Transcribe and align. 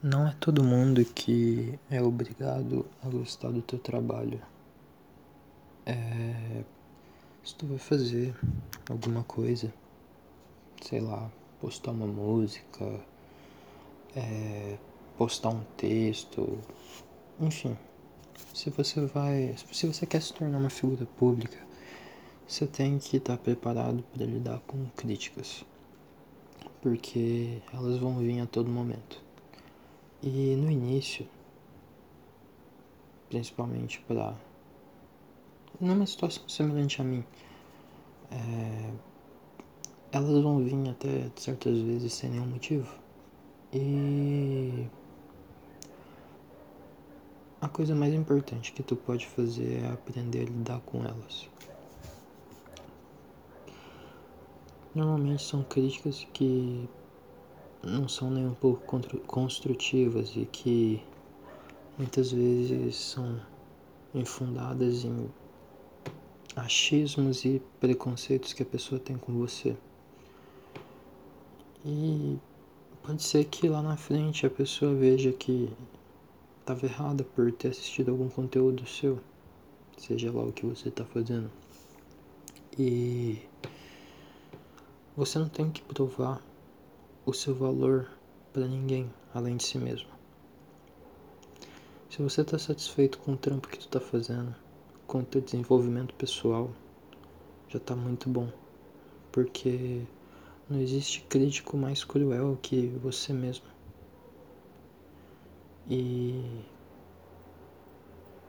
Não 0.00 0.28
é 0.28 0.34
todo 0.38 0.62
mundo 0.62 1.04
que 1.04 1.76
é 1.90 2.00
obrigado 2.00 2.86
a 3.02 3.08
gostar 3.08 3.50
do 3.50 3.60
teu 3.60 3.80
trabalho. 3.80 4.40
É, 5.84 6.62
se 7.44 7.52
tu 7.56 7.66
vai 7.66 7.78
fazer 7.78 8.32
alguma 8.88 9.24
coisa, 9.24 9.74
sei 10.80 11.00
lá, 11.00 11.28
postar 11.60 11.90
uma 11.90 12.06
música, 12.06 12.84
é, 14.14 14.78
postar 15.16 15.48
um 15.48 15.64
texto, 15.76 16.60
enfim, 17.40 17.76
se 18.54 18.70
você 18.70 19.04
vai, 19.04 19.56
se 19.72 19.84
você 19.84 20.06
quer 20.06 20.22
se 20.22 20.32
tornar 20.32 20.58
uma 20.58 20.70
figura 20.70 21.06
pública, 21.06 21.58
você 22.46 22.68
tem 22.68 23.00
que 23.00 23.16
estar 23.16 23.36
preparado 23.36 24.04
para 24.14 24.24
lidar 24.24 24.60
com 24.60 24.86
críticas, 24.96 25.64
porque 26.80 27.60
elas 27.74 27.98
vão 27.98 28.18
vir 28.18 28.38
a 28.38 28.46
todo 28.46 28.70
momento. 28.70 29.26
E 30.22 30.56
no 30.56 30.70
início, 30.70 31.28
principalmente 33.28 34.00
para 34.00 34.34
numa 35.80 36.06
situação 36.06 36.48
semelhante 36.48 37.00
a 37.00 37.04
mim, 37.04 37.24
é, 38.30 38.90
elas 40.10 40.42
vão 40.42 40.58
vir 40.58 40.88
até 40.88 41.30
certas 41.36 41.78
vezes 41.78 42.12
sem 42.12 42.30
nenhum 42.30 42.46
motivo. 42.46 42.92
E 43.72 44.88
a 47.60 47.68
coisa 47.68 47.94
mais 47.94 48.14
importante 48.14 48.72
que 48.72 48.82
tu 48.82 48.96
pode 48.96 49.26
fazer 49.26 49.82
é 49.84 49.92
aprender 49.92 50.40
a 50.40 50.44
lidar 50.44 50.80
com 50.80 51.04
elas. 51.04 51.48
Normalmente 54.94 55.42
são 55.42 55.62
críticas 55.62 56.26
que 56.32 56.88
não 57.82 58.08
são 58.08 58.30
nem 58.30 58.46
um 58.46 58.54
pouco 58.54 58.84
construtivas 59.26 60.32
e 60.36 60.44
que 60.46 61.02
muitas 61.96 62.32
vezes 62.32 62.96
são 62.96 63.40
infundadas 64.14 65.04
em 65.04 65.28
achismos 66.56 67.44
e 67.44 67.62
preconceitos 67.80 68.52
que 68.52 68.62
a 68.62 68.66
pessoa 68.66 69.00
tem 69.00 69.16
com 69.16 69.32
você. 69.32 69.76
E 71.84 72.36
pode 73.02 73.22
ser 73.22 73.44
que 73.44 73.68
lá 73.68 73.80
na 73.80 73.96
frente 73.96 74.44
a 74.44 74.50
pessoa 74.50 74.94
veja 74.94 75.32
que 75.32 75.70
estava 76.60 76.84
errada 76.86 77.24
por 77.24 77.50
ter 77.52 77.68
assistido 77.68 78.10
algum 78.10 78.28
conteúdo 78.28 78.86
seu, 78.86 79.18
seja 79.96 80.32
lá 80.32 80.42
o 80.42 80.52
que 80.52 80.66
você 80.66 80.88
está 80.88 81.04
fazendo. 81.04 81.50
E 82.78 83.38
você 85.16 85.38
não 85.38 85.48
tem 85.48 85.70
que 85.70 85.82
provar 85.82 86.42
o 87.28 87.34
seu 87.34 87.54
valor 87.54 88.08
para 88.54 88.66
ninguém 88.66 89.12
além 89.34 89.58
de 89.58 89.64
si 89.64 89.76
mesmo. 89.76 90.08
Se 92.08 92.22
você 92.22 92.40
está 92.40 92.58
satisfeito 92.58 93.18
com 93.18 93.34
o 93.34 93.36
trampo 93.36 93.68
que 93.68 93.76
tu 93.76 93.84
está 93.84 94.00
fazendo, 94.00 94.56
com 95.06 95.18
o 95.18 95.24
teu 95.24 95.42
desenvolvimento 95.42 96.14
pessoal, 96.14 96.70
já 97.68 97.76
está 97.76 97.94
muito 97.94 98.30
bom, 98.30 98.50
porque 99.30 100.00
não 100.70 100.80
existe 100.80 101.20
crítico 101.28 101.76
mais 101.76 102.02
cruel 102.02 102.58
que 102.62 102.86
você 103.02 103.34
mesmo. 103.34 103.66
E 105.86 106.62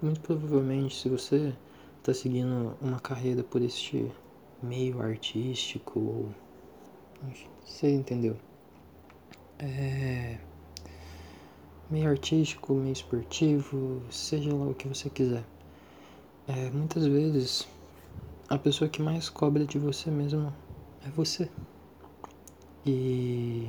muito 0.00 0.20
provavelmente, 0.20 0.94
se 0.96 1.08
você 1.08 1.52
está 1.98 2.14
seguindo 2.14 2.76
uma 2.80 3.00
carreira 3.00 3.42
por 3.42 3.62
este 3.62 4.08
meio 4.62 5.02
artístico, 5.02 5.98
ou. 5.98 6.28
Você 7.64 7.92
entendeu? 7.92 8.36
É. 9.62 10.38
Meio 11.90 12.08
artístico, 12.08 12.72
meio 12.74 12.92
esportivo, 12.92 14.00
seja 14.10 14.54
lá 14.54 14.66
o 14.66 14.74
que 14.74 14.88
você 14.88 15.10
quiser. 15.10 15.44
É, 16.48 16.70
muitas 16.70 17.04
vezes 17.06 17.68
a 18.48 18.56
pessoa 18.56 18.88
que 18.88 19.02
mais 19.02 19.28
cobra 19.28 19.66
de 19.66 19.78
você 19.78 20.10
mesmo 20.10 20.54
é 21.04 21.10
você. 21.10 21.50
E 22.86 23.68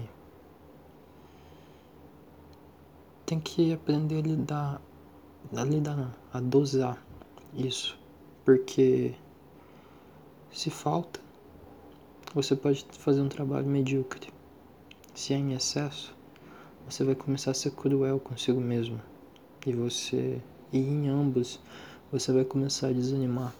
tem 3.25 3.39
que 3.39 3.73
aprender 3.73 4.19
a 4.19 4.21
lidar, 4.21 4.81
a 5.53 5.63
lidar 5.63 5.97
não, 5.97 6.11
a 6.31 6.39
dosar 6.39 7.05
isso, 7.53 7.99
porque 8.45 9.13
se 10.53 10.69
falta, 10.69 11.19
você 12.33 12.55
pode 12.55 12.85
fazer 12.93 13.21
um 13.21 13.29
trabalho 13.29 13.67
medíocre. 13.67 14.40
Se 15.13 15.33
é 15.33 15.37
em 15.37 15.53
excesso, 15.53 16.15
você 16.85 17.03
vai 17.03 17.15
começar 17.15 17.51
a 17.51 17.53
ser 17.53 17.71
cruel 17.71 18.19
consigo 18.19 18.61
mesmo. 18.61 18.99
E 19.65 19.73
você, 19.73 20.41
e 20.71 20.79
em 20.79 21.09
ambos, 21.09 21.59
você 22.11 22.31
vai 22.31 22.45
começar 22.45 22.87
a 22.87 22.93
desanimar. 22.93 23.53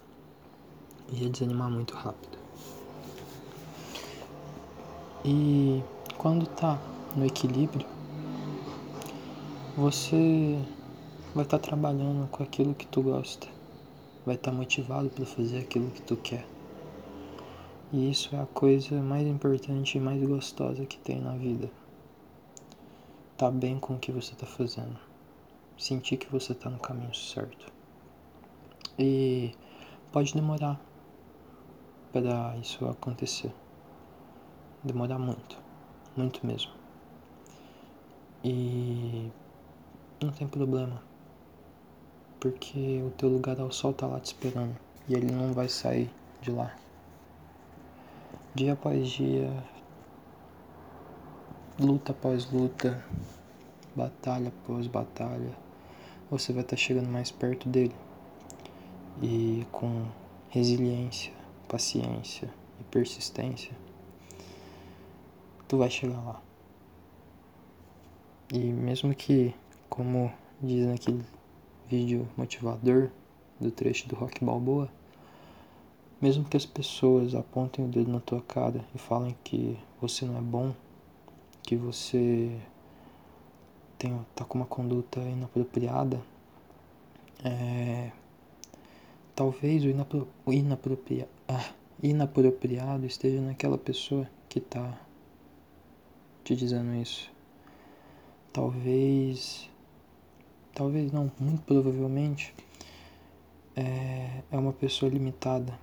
E 1.12 1.25
a 1.25 1.29
desanimar 1.29 1.69
muito 1.69 1.94
rápido. 1.94 2.38
E 5.25 5.84
quando 6.17 6.47
tá 6.47 6.79
no 7.16 7.25
equilíbrio, 7.25 7.85
você 9.75 10.57
vai 11.35 11.44
estar 11.44 11.59
tá 11.59 11.68
trabalhando 11.68 12.28
com 12.29 12.44
aquilo 12.44 12.73
que 12.73 12.88
tu 12.88 13.01
gosta. 13.01 13.47
Vai 14.25 14.35
estar 14.35 14.51
tá 14.51 14.57
motivado 14.57 15.09
para 15.09 15.25
fazer 15.25 15.59
aquilo 15.59 15.91
que 15.91 16.01
tu 16.01 16.16
quer. 16.16 16.45
E 17.94 18.09
isso 18.09 18.34
é 18.34 18.40
a 18.40 18.46
coisa 18.46 19.02
mais 19.02 19.28
importante 19.28 19.97
e 19.97 20.02
mais 20.02 20.24
gostosa 20.25 20.85
que 20.85 20.97
tem 20.97 21.19
na 21.19 21.35
vida. 21.35 21.69
Tá 23.35 23.52
bem 23.52 23.78
com 23.79 23.96
o 23.96 24.00
que 24.00 24.13
você 24.13 24.31
está 24.31 24.46
fazendo. 24.46 24.97
Sentir 25.78 26.16
que 26.16 26.31
você 26.31 26.53
está 26.53 26.69
no 26.69 26.80
caminho 26.80 27.13
certo. 27.13 27.66
E 28.97 29.51
pode 30.09 30.34
demorar 30.34 30.80
para 32.13 32.56
isso 32.57 32.85
acontecer. 32.85 33.53
Demorar 34.81 35.19
muito, 35.19 35.57
muito 36.16 36.47
mesmo. 36.47 36.72
E 38.41 39.30
não 40.24 40.31
tem 40.31 40.47
problema. 40.47 41.03
Porque 42.40 43.01
o 43.06 43.12
teu 43.12 43.28
lugar 43.28 43.59
ao 43.59 43.69
sol 43.69 43.91
tá 43.91 44.07
lá 44.07 44.19
te 44.19 44.28
esperando 44.28 44.78
e 45.09 45.13
ele 45.13 45.30
não 45.30 45.51
vai 45.51 45.68
sair 45.68 46.09
de 46.41 46.51
lá. 46.51 46.74
Dia 48.53 48.73
após 48.73 49.07
dia, 49.07 49.50
luta 51.79 52.12
após 52.12 52.51
luta, 52.51 53.01
batalha 53.95 54.50
após 54.50 54.88
batalha, 54.88 55.57
você 56.29 56.51
vai 56.51 56.62
estar 56.62 56.75
tá 56.75 56.81
chegando 56.81 57.07
mais 57.07 57.31
perto 57.31 57.69
dele 57.69 57.95
e 59.22 59.66
com 59.72 60.06
resiliência, 60.50 61.31
paciência 61.66 62.53
e 62.78 62.84
persistência, 62.84 63.72
tu 65.66 65.78
vai 65.78 65.89
chegar 65.89 66.19
lá. 66.22 66.41
E 68.53 68.59
mesmo 68.59 69.16
que, 69.16 69.56
como 69.89 70.29
diz 70.62 70.85
naquele 70.88 71.23
vídeo 71.88 72.28
motivador 72.35 73.12
do 73.57 73.72
trecho 73.72 74.09
do 74.09 74.16
Rock 74.16 74.44
Balboa, 74.44 74.89
mesmo 76.22 76.46
que 76.46 76.56
as 76.58 76.66
pessoas 76.66 77.34
apontem 77.34 77.84
o 77.84 77.88
dedo 77.88 78.12
na 78.12 78.20
tua 78.20 78.42
cara 78.42 78.86
e 78.94 78.98
falem 78.98 79.36
que 79.44 79.78
você 80.00 80.26
não 80.26 80.38
é 80.38 80.42
bom, 80.42 80.74
que 81.64 81.76
você 81.76 82.59
tem, 83.98 84.26
tá 84.36 84.46
com 84.46 84.60
uma 84.60 84.66
conduta 84.66 85.20
inapropriada, 85.20 86.22
é, 87.44 88.12
Talvez 89.42 89.84
o, 89.84 89.90
inapro 89.90 90.28
o 90.46 90.54
inapropria 90.54 91.28
ah, 91.48 91.72
inapropriado 92.04 93.06
esteja 93.06 93.42
naquela 93.42 93.78
pessoa 93.78 94.30
que 94.50 94.60
está 94.60 95.00
te 96.44 96.56
dizendo 96.56 96.94
isso. 96.96 97.31
Talvez. 98.54 99.69
Talvez 100.75 101.12
não, 101.12 101.31
muito 101.40 101.63
provavelmente 101.63 102.54
é, 103.75 104.44
é 104.51 104.57
uma 104.57 104.74
pessoa 104.74 105.10
limitada 105.10 105.74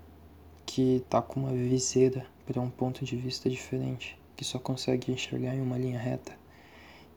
que 0.68 0.96
está 0.96 1.22
com 1.22 1.40
uma 1.40 1.50
viseira 1.50 2.26
para 2.44 2.60
um 2.60 2.68
ponto 2.68 3.02
de 3.02 3.16
vista 3.16 3.48
diferente, 3.48 4.20
que 4.36 4.44
só 4.44 4.58
consegue 4.58 5.10
enxergar 5.10 5.54
em 5.54 5.62
uma 5.62 5.78
linha 5.78 5.98
reta 5.98 6.36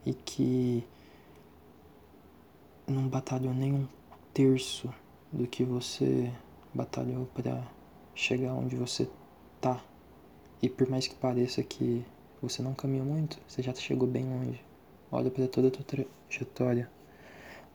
e 0.06 0.14
que 0.14 0.88
não 2.88 3.10
batalhou 3.10 3.54
nem 3.54 3.74
um 3.74 3.88
terço 4.34 4.90
do 5.34 5.46
que 5.46 5.66
você 5.66 6.32
batalhou 6.74 7.26
para 7.26 7.62
chegar 8.16 8.54
onde 8.54 8.78
você 8.78 9.10
tá. 9.60 9.84
E 10.62 10.70
por 10.70 10.90
mais 10.90 11.06
que 11.06 11.16
pareça 11.16 11.62
que 11.62 12.06
você 12.42 12.62
não 12.62 12.74
caminhou 12.74 13.06
muito, 13.06 13.38
você 13.46 13.62
já 13.62 13.76
chegou 13.76 14.08
bem 14.08 14.24
longe. 14.24 14.64
Olha 15.12 15.30
para 15.30 15.46
toda 15.50 15.68
a 15.68 15.72
tua 15.72 15.84
trajetória. 15.84 16.90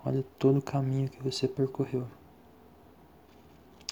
Olha 0.02 0.24
todo 0.38 0.58
o 0.58 0.62
caminho 0.62 1.10
que 1.10 1.22
você 1.22 1.46
percorreu. 1.46 2.08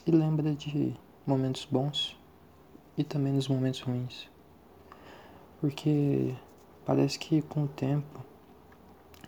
E 0.07 0.11
lembra 0.11 0.55
de 0.55 0.97
momentos 1.27 1.67
bons 1.71 2.17
e 2.97 3.05
também 3.05 3.35
dos 3.35 3.49
momentos 3.49 3.81
ruins. 3.81 4.29
Porque 5.61 6.35
parece 6.85 7.19
que 7.19 7.43
com 7.43 7.65
o 7.65 7.69
tempo 7.69 8.25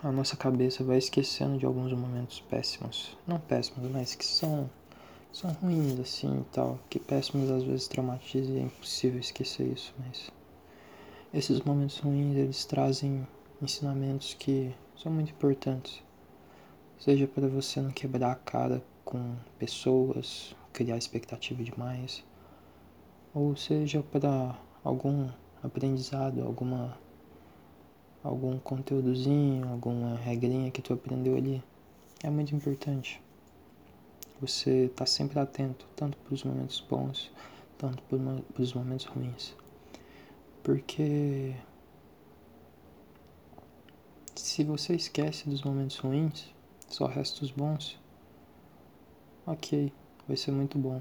a 0.03 0.13
nossa 0.13 0.37
cabeça 0.37 0.85
vai 0.85 0.99
esquecendo 0.99 1.59
de 1.59 1.67
alguns 1.67 1.93
momentos 1.93 2.41
péssimos. 2.41 3.17
Não 3.27 3.41
péssimos, 3.41 3.91
mas 3.91 4.15
que 4.15 4.25
são, 4.25 4.71
são 5.33 5.51
ruins 5.53 5.99
assim 5.99 6.41
e 6.41 6.45
tal. 6.53 6.79
Que 6.91 6.99
péssimos 6.99 7.51
às 7.51 7.63
vezes 7.63 7.89
traumatizam 7.89 8.55
e 8.55 8.59
é 8.59 8.63
impossível 8.63 9.19
esquecer 9.19 9.67
isso, 9.67 9.95
mas 9.99 10.31
esses 11.33 11.61
momentos 11.61 11.99
ruins 11.99 12.37
eles 12.37 12.65
trazem 12.65 13.27
ensinamentos 13.61 14.35
que 14.35 14.75
são 14.97 15.11
muito 15.11 15.31
importantes. 15.31 16.03
Seja 16.99 17.27
para 17.27 17.49
você 17.49 17.81
não 17.81 17.91
quebrar 17.91 18.33
a 18.33 18.37
cara 18.37 18.83
com 19.05 19.37
pessoas, 19.59 20.55
criar 20.77 20.99
expectativa 20.99 21.65
demais, 21.65 22.23
ou 23.33 23.57
seja 23.57 24.03
para 24.03 24.55
algum 24.85 25.27
aprendizado, 25.63 26.43
alguma 26.43 26.99
algum 28.23 28.59
conteúdozinho, 28.59 29.67
alguma 29.69 30.17
regrinha 30.17 30.71
que 30.71 30.83
tu 30.83 30.93
aprendeu 30.93 31.35
ali, 31.35 31.63
é 32.23 32.29
muito 32.29 32.55
importante. 32.55 33.23
Você 34.39 34.91
tá 34.95 35.07
sempre 35.07 35.39
atento, 35.39 35.87
tanto 35.97 36.19
para 36.19 36.35
os 36.35 36.45
momentos 36.45 36.85
bons, 36.87 37.33
tanto 37.79 38.03
para 38.03 38.63
os 38.63 38.75
momentos 38.75 39.07
ruins. 39.07 39.57
Porque 40.63 41.55
se 44.35 44.63
você 44.63 44.95
esquece 44.95 45.49
dos 45.49 45.63
momentos 45.63 45.97
ruins, 45.97 46.53
só 46.87 47.07
resta 47.07 47.43
os 47.43 47.51
bons, 47.51 47.99
ok, 49.47 49.91
vai 50.27 50.37
ser 50.37 50.51
muito 50.51 50.79
bom. 50.79 51.01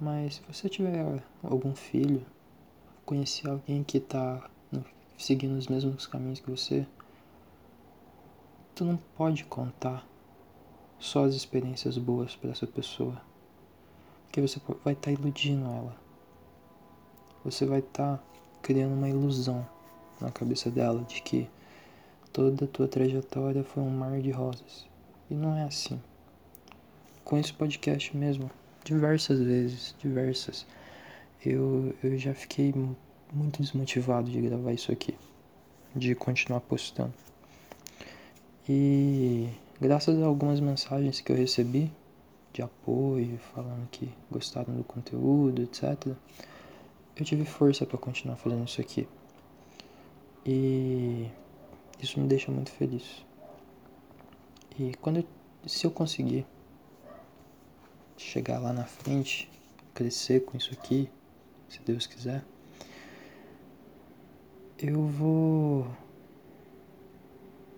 Mas 0.00 0.34
se 0.34 0.42
você 0.42 0.68
tiver 0.68 1.22
algum 1.42 1.74
filho, 1.74 2.24
conhecer 3.04 3.48
alguém 3.48 3.82
que 3.84 3.98
está 3.98 4.48
seguindo 5.18 5.56
os 5.56 5.68
mesmos 5.68 6.06
caminhos 6.06 6.40
que 6.40 6.50
você, 6.50 6.86
tu 8.74 8.84
não 8.84 8.96
pode 9.16 9.44
contar 9.44 10.04
só 10.98 11.24
as 11.24 11.34
experiências 11.34 11.96
boas 11.98 12.34
para 12.34 12.50
essa 12.50 12.66
pessoa. 12.66 13.20
Porque 14.24 14.40
você 14.40 14.60
vai 14.84 14.94
estar 14.94 15.10
tá 15.10 15.12
iludindo 15.12 15.66
ela. 15.66 15.96
Você 17.44 17.66
vai 17.66 17.80
estar 17.80 18.16
tá 18.16 18.24
criando 18.62 18.94
uma 18.94 19.08
ilusão 19.08 19.66
na 20.20 20.30
cabeça 20.30 20.70
dela 20.70 21.02
de 21.02 21.22
que 21.22 21.48
toda 22.32 22.64
a 22.64 22.68
tua 22.68 22.88
trajetória 22.88 23.62
foi 23.62 23.82
um 23.82 23.90
mar 23.90 24.20
de 24.20 24.30
rosas. 24.30 24.86
E 25.30 25.34
não 25.34 25.56
é 25.56 25.64
assim. 25.64 26.00
Com 27.24 27.38
esse 27.38 27.52
podcast 27.52 28.16
mesmo, 28.16 28.50
diversas 28.84 29.40
vezes, 29.40 29.94
diversas, 29.98 30.66
eu, 31.44 31.94
eu 32.02 32.18
já 32.18 32.34
fiquei 32.34 32.74
muito 33.32 33.62
desmotivado 33.62 34.30
de 34.30 34.40
gravar 34.40 34.72
isso 34.72 34.92
aqui, 34.92 35.14
de 35.94 36.14
continuar 36.14 36.60
postando. 36.60 37.14
E 38.68 39.48
graças 39.80 40.20
a 40.20 40.26
algumas 40.26 40.60
mensagens 40.60 41.20
que 41.20 41.32
eu 41.32 41.36
recebi 41.36 41.90
de 42.52 42.62
apoio, 42.62 43.38
falando 43.54 43.88
que 43.90 44.12
gostaram 44.30 44.74
do 44.74 44.84
conteúdo, 44.84 45.62
etc, 45.62 46.14
eu 47.16 47.24
tive 47.24 47.44
força 47.44 47.86
para 47.86 47.98
continuar 47.98 48.36
fazendo 48.36 48.64
isso 48.64 48.80
aqui. 48.80 49.08
E 50.44 51.28
isso 52.00 52.20
me 52.20 52.26
deixa 52.26 52.50
muito 52.50 52.70
feliz. 52.70 53.24
E 54.78 54.94
quando 55.00 55.24
se 55.66 55.86
eu 55.86 55.90
conseguir 55.90 56.46
chegar 58.22 58.58
lá 58.58 58.72
na 58.72 58.84
frente, 58.84 59.50
crescer 59.94 60.44
com 60.44 60.56
isso 60.56 60.72
aqui, 60.72 61.10
se 61.68 61.80
Deus 61.84 62.06
quiser, 62.06 62.44
eu 64.78 65.06
vou 65.06 65.86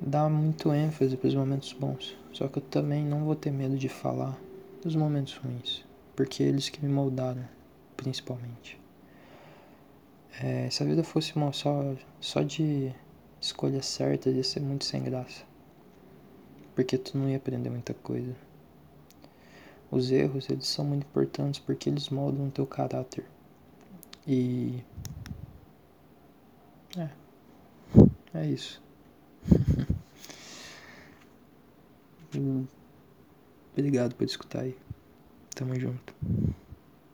dar 0.01 0.29
muito 0.29 0.73
ênfase 0.73 1.17
para 1.17 1.29
os 1.29 1.35
momentos 1.35 1.73
bons. 1.73 2.17
Só 2.33 2.49
que 2.49 2.59
eu 2.59 2.63
também 2.63 3.05
não 3.05 3.25
vou 3.25 3.37
ter 3.37 3.51
medo 3.51 3.77
de 3.77 3.89
falar 3.89 4.39
dos 4.83 4.97
momentos 4.97 5.35
ruins, 5.37 5.85
porque 6.17 6.43
é 6.43 6.47
eles 6.47 6.69
que 6.69 6.85
me 6.85 6.93
moldaram, 6.93 7.47
principalmente. 7.97 8.81
É, 10.43 10.69
se 10.69 10.83
a 10.83 10.87
vida 10.87 11.05
fosse 11.05 11.37
uma 11.37 11.53
só, 11.53 11.95
só 12.21 12.43
de 12.43 12.93
escolha 13.41 13.83
certa, 13.83 14.31
ia 14.31 14.43
ser 14.43 14.61
muito 14.61 14.85
sem 14.85 15.03
graça. 15.03 15.45
Porque 16.75 16.99
tu 16.99 17.17
não 17.17 17.29
ia 17.29 17.37
aprender 17.37 17.71
muita 17.71 17.95
coisa. 17.95 18.35
Os 19.95 20.11
erros, 20.11 20.51
eles 20.51 20.67
são 20.67 20.85
muito 20.85 21.05
importantes 21.05 21.61
porque 21.61 21.89
eles 21.89 22.09
moldam 22.09 22.49
o 22.49 22.51
teu 22.51 22.67
caráter. 22.67 23.25
E 24.27 24.83
é. 26.99 27.09
É 28.35 28.45
isso. 28.45 28.83
Obrigado 33.73 34.17
por 34.17 34.25
escutar 34.25 34.63
aí. 34.63 34.77
Tamo 35.55 35.79
junto. 35.79 36.13